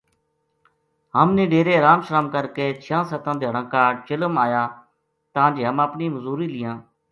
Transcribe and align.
ہم 1.15 1.27
نے 1.35 1.43
ڈیرے 1.51 1.73
ارام 1.79 1.99
شرام 2.07 2.25
کر 2.35 2.45
کے 2.55 2.65
چھیاں 2.83 3.03
ستاں 3.09 3.35
دھیاڑاں 3.39 3.65
کاہڈ 3.71 3.95
چلم 4.07 4.33
آیا 4.45 4.63
تاں 5.33 5.49
جے 5.55 5.63
ہم 5.69 5.77
اپنی 5.87 6.05
مزوری 6.15 6.47
لیاں 6.55 6.75